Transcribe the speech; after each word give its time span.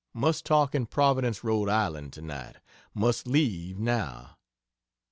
Must 0.15 0.47
talk 0.47 0.73
in 0.73 0.87
Providence, 0.87 1.41
R. 1.45 1.69
I., 1.69 2.07
tonight. 2.09 2.55
Must 2.95 3.27
leave 3.27 3.77
now. 3.77 4.35